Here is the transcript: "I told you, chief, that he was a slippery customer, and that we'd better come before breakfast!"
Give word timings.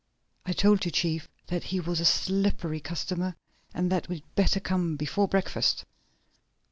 "I 0.47 0.53
told 0.53 0.83
you, 0.83 0.89
chief, 0.89 1.29
that 1.45 1.65
he 1.65 1.79
was 1.79 1.99
a 1.99 2.05
slippery 2.05 2.79
customer, 2.79 3.35
and 3.71 3.91
that 3.91 4.09
we'd 4.09 4.23
better 4.33 4.59
come 4.59 4.95
before 4.95 5.27
breakfast!" 5.27 5.85